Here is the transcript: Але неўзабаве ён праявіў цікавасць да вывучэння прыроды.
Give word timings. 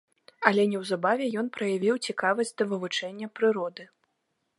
Але 0.49 0.63
неўзабаве 0.69 1.27
ён 1.41 1.51
праявіў 1.57 1.95
цікавасць 2.07 2.53
да 2.61 2.67
вывучэння 2.73 3.27
прыроды. 3.41 3.83